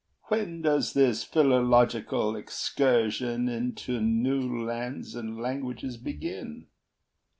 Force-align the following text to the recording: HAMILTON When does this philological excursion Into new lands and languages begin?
HAMILTON 0.31 0.51
When 0.53 0.61
does 0.63 0.93
this 0.93 1.23
philological 1.23 2.35
excursion 2.35 3.47
Into 3.47 4.01
new 4.01 4.65
lands 4.65 5.13
and 5.13 5.39
languages 5.39 5.97
begin? 5.97 6.65